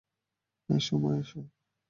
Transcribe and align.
এসো 0.69 0.95
মা, 1.01 1.11
এসো। 1.21 1.39